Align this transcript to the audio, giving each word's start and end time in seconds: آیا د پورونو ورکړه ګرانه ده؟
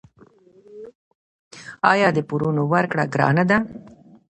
آیا 1.91 2.07
د 2.13 2.19
پورونو 2.29 2.61
ورکړه 2.73 3.05
ګرانه 3.13 3.43
ده؟ 3.49 3.57